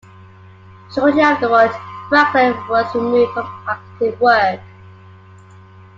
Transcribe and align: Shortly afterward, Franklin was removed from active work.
Shortly 0.95 1.21
afterward, 1.21 1.69
Franklin 2.09 2.53
was 2.67 2.87
removed 2.95 3.33
from 3.33 3.45
active 3.67 4.19
work. 4.19 4.59